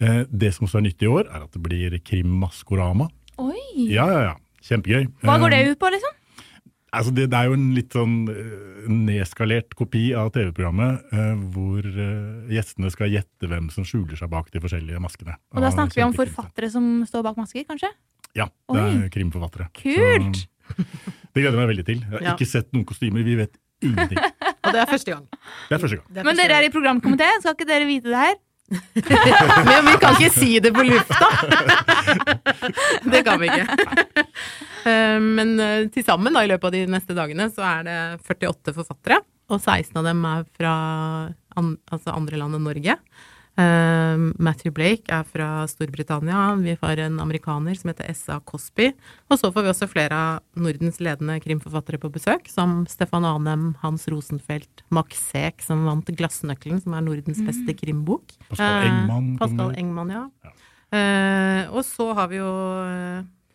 Eh, 0.00 0.24
det 0.30 0.54
som 0.54 0.66
også 0.66 0.78
er 0.78 0.86
nytt 0.88 1.02
i 1.02 1.06
år, 1.06 1.26
er 1.28 1.42
at 1.44 1.52
det 1.52 1.62
blir 1.62 1.98
Krim 2.04 2.26
Maskorama. 2.40 3.08
Oi! 3.38 3.88
Ja, 3.90 4.06
ja, 4.08 4.20
ja. 4.30 4.34
Kjempegøy. 4.62 5.08
Hva 5.22 5.38
går 5.38 5.50
det 5.50 5.58
Eh, 5.66 5.70
ut 5.72 5.78
på, 5.78 5.90
liksom? 5.90 6.14
Altså 6.96 7.12
det, 7.14 7.26
det 7.32 7.36
er 7.38 7.50
jo 7.50 7.56
en 7.58 7.66
litt 7.76 7.92
sånn 7.96 8.14
eh, 8.32 8.86
nedskalert 8.92 9.74
kopi 9.78 10.08
av 10.16 10.30
TV-programmet, 10.34 11.06
eh, 11.12 11.32
hvor 11.54 11.84
eh, 11.86 12.54
gjestene 12.54 12.90
skal 12.94 13.12
gjette 13.12 13.50
hvem 13.50 13.68
som 13.74 13.84
skjuler 13.86 14.16
seg 14.18 14.30
bak 14.32 14.48
de 14.54 14.62
forskjellige 14.64 15.00
maskene. 15.02 15.36
Og 15.54 15.64
da 15.64 15.70
snakker 15.74 16.00
vi 16.00 16.06
om 16.06 16.14
forfattere 16.16 16.70
som 16.72 16.88
står 17.08 17.26
bak 17.28 17.36
masker, 17.40 17.66
kanskje? 17.68 17.92
Ja, 18.36 18.48
det 18.72 18.82
er 18.86 19.06
krimforfattere. 19.12 19.68
Kult! 19.76 20.42
Så, 20.42 20.82
det 21.36 21.44
gleder 21.44 21.52
jeg 21.54 21.60
meg 21.62 21.70
veldig 21.74 21.86
til. 21.88 22.00
Jeg 22.02 22.16
har 22.16 22.26
Ja. 22.30 22.34
ikke 22.34 22.48
sett 22.50 22.72
noen 22.74 22.86
kostymer, 22.88 23.22
vi 23.26 23.36
vet 23.38 23.54
ingenting. 23.84 24.18
Og 24.66 24.72
det 24.74 24.80
er 24.82 24.88
første 24.90 25.12
gang. 25.14 25.26
Det 25.68 25.76
er 25.76 25.82
første 25.84 25.96
gang. 26.00 26.06
Det 26.16 26.24
Men 26.26 26.40
dere 26.40 26.56
er 26.58 26.66
i 26.66 26.72
programkomiteen, 26.74 27.44
skal 27.44 27.54
ikke 27.54 27.68
dere 27.70 27.86
vite 27.86 28.10
det 28.10 28.24
her? 28.24 28.36
Men 29.68 29.86
vi 29.86 29.92
kan 30.02 30.16
ikke 30.16 30.32
si 30.34 30.56
det 30.58 30.72
på 30.74 30.82
lufta! 30.82 31.28
det 33.12 33.20
kan 33.28 33.38
vi 33.38 33.46
ikke. 33.52 34.24
Eh, 34.86 35.20
Men 35.20 35.56
eh, 35.60 35.86
til 35.92 36.06
sammen 36.06 36.36
da, 36.36 36.44
i 36.46 36.50
løpet 36.50 36.70
av 36.70 36.76
de 36.76 36.84
neste 36.96 37.16
dagene 37.16 37.48
så 37.52 37.64
er 37.66 37.86
det 37.88 38.00
48 38.26 38.76
forfattere, 38.76 39.22
og 39.50 39.60
16 39.62 39.96
av 39.98 40.04
dem 40.06 40.26
er 40.28 40.44
fra 40.58 40.74
an, 41.56 41.72
altså 41.90 42.14
andre 42.14 42.38
land 42.40 42.58
enn 42.58 42.66
Norge. 42.66 42.96
Eh, 43.56 44.24
Matthew 44.36 44.74
Blake 44.76 45.08
er 45.08 45.24
fra 45.24 45.64
Storbritannia, 45.70 46.42
vi 46.60 46.74
har 46.82 47.00
en 47.06 47.18
amerikaner 47.24 47.78
som 47.78 47.88
heter 47.88 48.10
S.A. 48.12 48.36
Cosby, 48.44 48.90
og 49.30 49.40
så 49.40 49.48
får 49.54 49.64
vi 49.64 49.72
også 49.72 49.88
flere 49.88 50.18
av 50.18 50.60
Nordens 50.60 51.00
ledende 51.00 51.38
krimforfattere 51.40 52.00
på 52.02 52.12
besøk, 52.12 52.50
som 52.52 52.82
Stefan 52.90 53.24
Anem, 53.24 53.70
Hans 53.80 54.04
Rosenfeldt, 54.12 54.84
Max 54.92 55.22
Seek, 55.32 55.64
som 55.64 55.86
vant 55.88 56.12
Glassnøkkelen, 56.20 56.82
som 56.84 56.98
er 56.98 57.06
Nordens 57.08 57.40
beste 57.48 57.78
krimbok. 57.80 58.36
Pascal 58.50 58.90
Engman 58.90 59.32
Pascal. 59.40 59.72
Engman, 59.80 60.12
ja. 60.12 60.26
Ja. 60.44 60.54
Eh, 60.96 61.62
og 61.72 61.82
så 61.82 62.12
har 62.14 62.28
vi 62.30 62.38
jo 62.38 62.52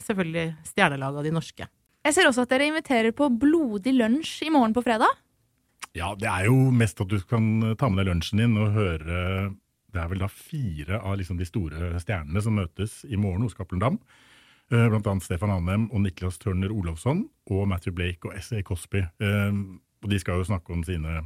selvfølgelig 0.06 0.46
stjernelaget 0.68 1.22
av 1.22 1.28
de 1.28 1.34
norske. 1.36 1.68
Jeg 2.02 2.16
ser 2.16 2.28
også 2.30 2.46
at 2.48 2.54
dere 2.54 2.70
inviterer 2.72 3.14
på 3.14 3.28
blodig 3.30 3.94
lunsj 3.94 4.48
i 4.48 4.54
morgen 4.54 4.74
på 4.74 4.82
fredag. 4.86 5.10
Ja, 5.94 6.14
det 6.16 6.30
er 6.30 6.48
jo 6.48 6.56
mest 6.72 7.02
at 7.04 7.12
du 7.12 7.18
kan 7.28 7.76
ta 7.78 7.90
med 7.92 8.02
deg 8.02 8.10
lunsjen 8.14 8.40
din 8.40 8.54
og 8.58 8.72
høre 8.78 9.52
Det 9.92 10.00
er 10.00 10.08
vel 10.08 10.22
da 10.24 10.30
fire 10.32 11.02
av 11.04 11.18
liksom 11.20 11.36
de 11.36 11.44
store 11.46 11.90
stjernene 12.00 12.40
som 12.42 12.56
møtes 12.56 13.02
i 13.12 13.18
morgen 13.20 13.44
hos 13.44 13.58
Cappelen 13.58 13.82
Dam. 13.84 13.98
Eh, 14.72 14.86
Blant 14.88 15.08
annet 15.12 15.26
Stefan 15.26 15.52
Annem 15.52 15.90
og 15.92 16.00
Niklas 16.06 16.38
Turner 16.40 16.72
Olofsson 16.72 17.26
og 17.52 17.66
Matthew 17.68 17.92
Blake 17.98 18.24
og 18.30 18.38
S.A. 18.40 18.62
Cosby. 18.64 19.04
Eh, 19.20 19.52
Og 20.02 20.10
de 20.10 20.18
skal 20.18 20.40
jo 20.40 20.48
snakke 20.48 20.72
om 20.74 20.80
sine 20.88 21.18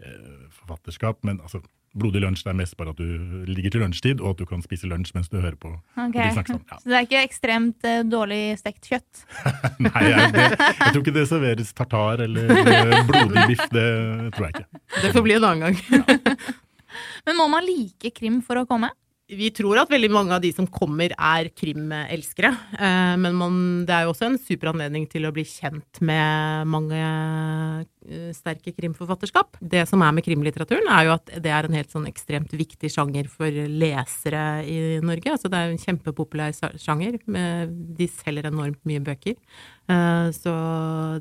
eh, 0.00 0.48
forfatterskap, 0.56 1.20
men 1.22 1.38
altså 1.44 1.60
Blodig 1.92 2.22
lunsj 2.24 2.40
det 2.46 2.52
er 2.54 2.56
mest 2.56 2.76
bare 2.78 2.94
at 2.94 3.00
du 3.00 3.44
ligger 3.48 3.74
til 3.74 3.82
lunsjtid, 3.84 4.22
og 4.24 4.32
at 4.32 4.40
du 4.40 4.46
kan 4.48 4.62
spise 4.64 4.88
lunsj 4.88 5.12
mens 5.16 5.28
du 5.28 5.36
hører 5.42 5.58
på. 5.60 5.74
Okay. 5.92 6.24
de 6.24 6.38
snakker 6.38 6.56
ja. 6.56 6.78
Så 6.80 6.88
det 6.88 6.96
er 6.96 7.06
ikke 7.08 7.24
ekstremt 7.26 7.84
uh, 7.84 7.98
dårlig 8.08 8.40
stekt 8.60 8.88
kjøtt. 8.88 9.24
Nei, 9.86 10.04
jeg, 10.08 10.32
det, 10.32 10.46
jeg 10.56 10.88
tror 10.88 11.02
ikke 11.02 11.16
det 11.18 11.26
serveres 11.28 11.74
tartar 11.76 12.24
eller 12.24 12.54
eh, 12.62 12.96
blodig 13.10 13.46
biff. 13.52 13.66
Det 13.74 13.86
tror 14.32 14.48
jeg 14.48 14.56
ikke. 14.56 14.82
Det 15.02 15.12
får 15.18 15.26
bli 15.28 15.36
en 15.36 15.48
annen 15.50 15.68
gang. 15.68 16.40
Men 17.28 17.38
må 17.38 17.48
man 17.52 17.68
like 17.68 18.12
krim 18.16 18.40
for 18.44 18.62
å 18.62 18.66
komme? 18.68 18.92
Vi 19.30 19.48
tror 19.54 19.78
at 19.80 19.88
veldig 19.88 20.10
mange 20.12 20.34
av 20.34 20.42
de 20.42 20.50
som 20.52 20.66
kommer 20.68 21.12
er 21.14 21.48
krimelskere, 21.56 22.50
eh, 22.74 23.12
men 23.16 23.36
man, 23.38 23.54
det 23.88 23.94
er 23.94 24.04
jo 24.04 24.10
også 24.12 24.26
en 24.26 24.36
super 24.36 24.72
anledning 24.72 25.06
til 25.08 25.24
å 25.24 25.30
bli 25.32 25.44
kjent 25.48 26.00
med 26.04 26.68
mange 26.68 26.98
eh, 26.98 28.32
sterke 28.36 28.74
krimforfatterskap. 28.76 29.56
Det 29.62 29.86
som 29.88 30.02
er 30.04 30.12
med 30.18 30.26
krimlitteraturen, 30.26 30.90
er 30.90 31.06
jo 31.08 31.14
at 31.14 31.32
det 31.46 31.54
er 31.54 31.68
en 31.68 31.78
helt 31.78 31.94
sånn 31.94 32.10
ekstremt 32.10 32.52
viktig 32.52 32.90
sjanger 32.92 33.30
for 33.32 33.48
lesere 33.48 34.44
i 34.68 34.78
Norge. 35.06 35.32
Altså 35.38 35.48
det 35.52 35.62
er 35.62 35.72
en 35.72 35.80
kjempepopulær 35.80 36.52
sjanger. 36.82 37.16
De 37.24 38.12
selger 38.18 38.50
enormt 38.50 38.82
mye 38.88 39.00
bøker. 39.06 39.38
Eh, 39.88 40.28
Så 40.36 40.52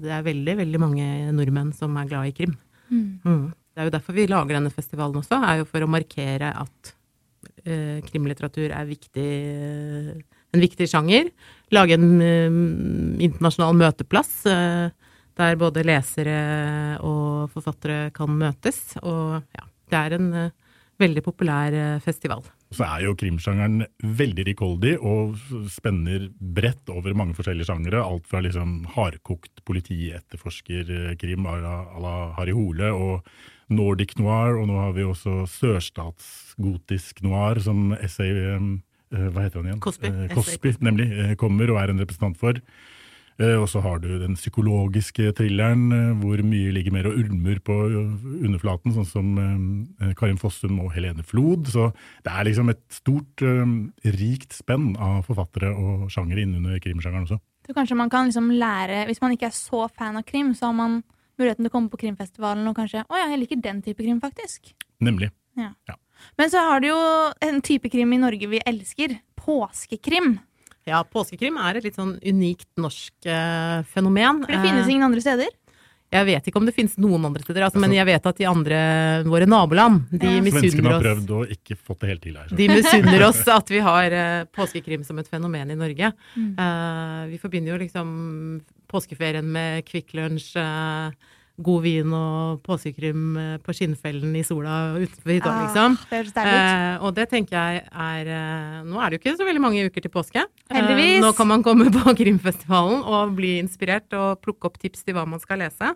det 0.04 0.12
er 0.12 0.28
veldig, 0.28 0.58
veldig 0.66 0.82
mange 0.82 1.08
nordmenn 1.38 1.72
som 1.78 1.96
er 2.02 2.10
glad 2.12 2.34
i 2.34 2.36
krim. 2.36 2.58
Mm. 2.92 3.52
Det 3.72 3.80
er 3.80 3.88
jo 3.88 3.94
derfor 3.94 4.18
vi 4.18 4.28
lager 4.28 4.58
denne 4.58 4.74
festivalen 4.74 5.22
også, 5.22 5.38
er 5.48 5.62
jo 5.62 5.70
for 5.70 5.86
å 5.86 5.88
markere 5.88 6.50
at 6.60 6.92
eh, 6.92 6.98
krimlitteratur 7.64 8.72
er 8.74 8.88
viktig, 8.90 9.28
en 10.52 10.64
viktig 10.64 10.88
sjanger. 10.90 11.30
Lage 11.72 11.96
en 11.96 12.10
eh, 12.26 12.58
internasjonal 13.28 13.78
møteplass 13.80 14.34
eh, 14.50 14.90
der 15.40 15.60
både 15.60 15.86
lesere 15.88 16.40
og 17.08 17.52
forfattere 17.54 18.10
kan 18.16 18.34
møtes. 18.36 18.82
Og 19.02 19.40
ja, 19.56 19.68
det 19.92 20.02
er 20.02 20.18
en 20.18 20.34
eh, 20.38 20.50
veldig 21.02 21.24
populær 21.26 21.76
eh, 21.76 22.02
festival. 22.04 22.44
Så 22.72 22.86
er 22.88 23.06
jo 23.06 23.16
krimsjangeren 23.20 23.82
veldig 24.20 24.46
rikholdig 24.48 24.94
og 25.04 25.40
spenner 25.72 26.30
bredt 26.40 26.92
over 26.94 27.16
mange 27.18 27.36
forskjellige 27.36 27.68
sjangere. 27.68 28.04
Alt 28.04 28.30
fra 28.32 28.44
liksom 28.44 28.86
hardkokt 28.96 29.64
politietterforskerkrim 29.68 31.50
à 31.52 31.58
la 31.64 32.16
Harry 32.38 32.56
Hole 32.56 32.94
og 32.96 33.28
Nordic 33.72 34.18
noir, 34.20 34.58
og 34.62 34.68
nå 34.70 34.78
har 34.80 34.94
vi 34.94 35.04
også 35.08 35.46
sørstatsgotisk 35.50 37.22
noir, 37.26 37.60
som 37.64 37.92
SA 38.08 38.28
eh, 38.28 38.72
Hva 39.12 39.44
heter 39.46 39.60
han 39.62 39.70
igjen? 39.72 39.84
Cosby. 39.84 40.08
Eh, 40.08 40.34
Cosby, 40.36 40.74
nemlig. 40.84 41.08
eh, 41.12 41.36
Kommer 41.40 41.72
og 41.74 41.82
er 41.82 41.92
en 41.92 42.00
representant 42.00 42.38
for. 42.40 42.60
Eh, 43.40 43.56
Og 43.58 43.68
så 43.72 43.82
har 43.82 44.00
du 44.00 44.08
den 44.22 44.36
psykologiske 44.38 45.32
thrilleren, 45.34 45.90
hvor 46.22 46.38
mye 46.46 46.72
ligger 46.76 46.92
mer 46.94 47.08
og 47.10 47.18
ulmer 47.18 47.60
på 47.60 47.74
underflaten, 48.46 48.94
sånn 48.94 49.08
som 49.08 49.36
Karim 49.36 50.16
Karin 50.16 50.38
Fossum 50.38 50.80
og 50.84 50.92
Helene 50.94 51.24
Flod. 51.24 51.68
Så 51.72 51.90
det 52.24 52.32
er 52.32 52.46
liksom 52.46 52.70
et 52.70 52.84
stort, 52.94 53.42
rikt 54.06 54.54
spenn 54.54 54.96
av 55.00 55.26
forfattere 55.26 55.72
og 55.74 56.12
sjangere 56.14 56.44
innunder 56.46 56.80
krimsjangeren 56.84 57.26
også. 57.26 57.40
Så 57.68 57.74
kanskje 57.78 57.96
man 57.98 58.10
kan 58.10 58.26
liksom 58.28 58.50
lære 58.58 59.06
Hvis 59.08 59.22
man 59.22 59.32
ikke 59.36 59.46
er 59.48 59.54
så 59.56 59.88
fan 59.90 60.18
av 60.18 60.24
krim, 60.26 60.54
så 60.54 60.66
har 60.72 60.74
man 60.74 61.04
muligheten 61.40 61.66
til 61.66 61.72
å 61.72 61.74
komme 61.74 61.92
på 61.92 62.00
krimfestivalen 62.02 62.68
og 62.68 62.78
kanskje 62.78 63.06
Å 63.08 63.20
ja, 63.20 63.30
jeg 63.32 63.44
liker 63.44 63.62
den 63.64 63.84
type 63.86 64.04
krim, 64.04 64.20
faktisk. 64.24 64.74
Nemlig. 65.02 65.32
Men 66.38 66.52
så 66.52 66.64
har 66.68 66.82
du 66.82 66.92
jo 66.92 67.02
en 67.44 67.62
type 67.66 67.90
krim 67.92 68.14
i 68.14 68.22
Norge 68.22 68.50
vi 68.50 68.62
elsker. 68.66 69.18
Påskekrim. 69.42 70.36
Ja, 70.90 71.04
påskekrim 71.06 71.58
er 71.62 71.78
et 71.78 71.86
litt 71.86 71.98
sånn 71.98 72.16
unikt 72.26 72.70
norsk 72.82 73.30
eh, 73.30 73.82
fenomen. 73.90 74.46
For 74.46 74.54
det 74.54 74.62
finnes 74.64 74.88
Eh, 74.88 74.94
ingen 74.94 75.10
andre 75.10 75.22
steder. 75.24 75.50
Jeg 76.12 76.28
vet 76.28 76.48
ikke 76.50 76.60
om 76.60 76.66
det 76.68 76.74
finnes 76.76 76.98
noen 77.00 77.24
andre 77.30 77.44
steder, 77.46 77.64
altså, 77.64 77.80
men 77.80 77.94
jeg 77.96 78.04
vet 78.10 78.26
at 78.28 78.40
de 78.42 78.48
andre, 78.50 78.80
våre 79.24 79.46
naboland, 79.48 80.10
de 80.12 80.28
Ja. 80.28 80.42
Svenskene 80.42 80.66
misunner 80.66 80.90
har 80.90 80.98
oss 80.98 81.06
prøvd 81.06 81.30
og 81.38 81.54
ikke 81.56 81.78
fått 81.80 82.00
det 82.02 82.10
helt 82.10 82.22
til 82.26 82.36
her. 82.36 82.50
så. 82.50 82.58
De 82.58 82.68
misunner 82.68 83.24
oss 83.30 83.40
at 83.60 83.72
vi 83.72 83.80
har 83.80 84.12
eh, 84.12 84.44
påskekrim 84.52 85.06
som 85.08 85.20
et 85.20 85.30
fenomen 85.32 85.72
i 85.72 85.80
Norge. 85.80 86.12
Mm. 86.36 86.52
Uh, 86.60 87.32
vi 87.32 87.40
forbinder 87.40 87.72
jo 87.72 87.80
liksom 87.86 88.12
påskeferien 88.92 89.48
med 89.48 89.86
Kvikk 89.88 90.14
Lunsj, 90.18 90.56
eh, 90.60 91.38
god 91.62 91.84
vin 91.84 92.14
og 92.18 92.62
påskekrim 92.66 93.24
eh, 93.38 93.58
på 93.62 93.74
skinnfellen 93.78 94.32
i 94.40 94.42
sola 94.48 94.96
utenfor 94.98 95.34
hytta, 95.36 95.52
Ah, 95.52 95.60
liksom. 95.66 95.98
Eh, 96.42 97.04
og 97.06 97.14
det 97.18 97.28
tenker 97.30 97.58
jeg 97.58 97.84
er 97.92 98.32
Nå 98.88 98.98
er 99.04 99.10
det 99.14 99.20
jo 99.20 99.22
ikke 99.22 99.38
så 99.38 99.46
veldig 99.48 99.62
mange 99.62 99.84
uker 99.86 100.02
til 100.08 100.12
påske. 100.14 100.46
Heldigvis. 100.74 101.22
nå 101.22 101.32
kan 101.38 101.48
man 101.52 101.64
komme 101.64 101.92
på 101.94 102.16
krimfestivalen 102.22 103.04
og 103.04 103.36
bli 103.38 103.58
inspirert 103.62 104.12
og 104.18 104.42
plukke 104.42 104.72
opp 104.72 104.80
tips 104.82 105.04
til 105.06 105.14
hva 105.20 105.28
man 105.28 105.40
skal 105.44 105.60
lese. 105.62 105.94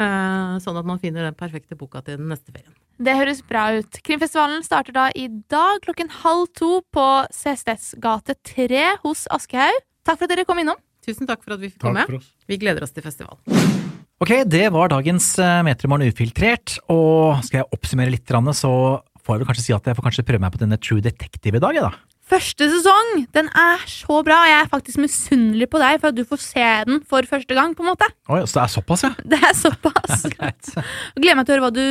eh, 0.00 0.56
sånn 0.64 0.76
at 0.80 0.84
man 0.88 0.98
finner 0.98 1.22
den 1.28 1.36
perfekte 1.38 1.76
boka 1.78 2.02
til 2.02 2.16
den 2.18 2.26
neste 2.32 2.50
ferien. 2.50 2.74
Det 2.98 3.14
høres 3.18 3.40
bra 3.46 3.68
ut. 3.78 3.96
Krimfestivalen 4.06 4.62
starter 4.66 4.94
da 4.94 5.08
i 5.14 5.28
dag 5.50 5.80
klokken 5.82 6.10
halv 6.22 6.48
to 6.54 6.80
på 6.94 7.06
CSDs 7.34 7.94
gate 8.02 8.34
3 8.46 8.96
hos 9.04 9.26
Aschehoug. 9.34 9.80
Takk 10.06 10.18
for 10.20 10.26
at 10.26 10.34
dere 10.34 10.44
kom 10.46 10.58
innom. 10.62 10.78
Tusen 11.04 11.28
takk 11.28 11.42
for 11.44 11.56
at 11.56 11.62
vi 11.62 11.70
fikk 11.72 11.82
Takk 11.82 11.90
komme. 11.90 12.06
for 12.08 12.20
oss. 12.20 12.30
Vi 12.48 12.58
gleder 12.60 12.86
oss 12.86 12.94
til 12.96 13.04
festival. 13.04 13.36
Ok, 14.24 14.32
det 14.48 14.64
var 14.72 14.88
dagens 14.92 15.34
uh, 15.42 15.60
Metermorgen 15.66 16.08
ufiltrert, 16.08 16.78
og 16.92 17.42
skal 17.44 17.60
jeg 17.62 17.70
oppsummere 17.76 18.12
litt, 18.14 18.30
så 18.56 18.70
får 19.24 19.34
jeg 19.36 19.42
vel 19.42 19.48
kanskje 19.48 19.64
si 19.66 19.74
at 19.76 19.88
jeg 19.90 19.98
får 19.98 20.06
kanskje 20.06 20.24
prøve 20.28 20.44
meg 20.44 20.54
på 20.54 20.60
denne 20.62 20.78
True 20.80 21.02
Detective 21.04 21.58
i 21.58 21.62
dag, 21.64 21.76
jeg 21.76 21.84
da. 21.84 21.92
Første 22.24 22.68
sesong! 22.72 23.26
Den 23.36 23.50
er 23.52 23.82
så 23.90 24.22
bra, 24.24 24.38
og 24.46 24.48
jeg 24.48 24.60
er 24.62 24.70
faktisk 24.72 25.00
misunnelig 25.02 25.68
på 25.68 25.80
deg 25.82 25.98
for 26.00 26.08
at 26.08 26.16
du 26.16 26.22
får 26.24 26.40
se 26.40 26.68
den 26.88 27.02
for 27.04 27.28
første 27.28 27.58
gang. 27.58 27.74
på 27.76 27.84
en 27.84 27.90
måte. 27.90 28.08
Oi, 28.32 28.40
så 28.48 28.56
det 28.56 28.62
er 28.62 28.72
såpass, 28.78 29.04
ja. 29.04 29.12
Det 29.34 29.40
er 29.44 29.52
såpass. 29.58 30.24
Greit. 30.38 30.72
Gleder 31.20 31.36
meg 31.36 31.44
til 31.44 31.52
å 31.52 31.58
høre 31.58 31.66
hva 31.66 31.74
du 31.76 31.84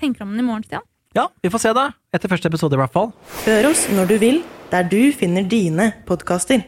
tenker 0.00 0.24
om 0.24 0.32
den 0.32 0.40
i 0.40 0.46
morgen, 0.46 0.64
Stian. 0.64 0.86
Ja, 1.18 1.26
vi 1.42 1.50
får 1.52 1.64
se 1.66 1.74
da. 1.76 1.90
Etter 2.14 2.30
første 2.32 2.48
episode 2.48 2.78
i 2.78 2.80
hvert 2.80 2.94
fall. 2.94 3.10
Hør 3.44 3.72
oss 3.74 3.84
når 3.92 4.12
du 4.14 4.16
vil, 4.22 4.42
der 4.72 4.86
du 4.88 5.00
finner 5.12 5.44
dine 5.44 5.90
podkaster. 6.08 6.62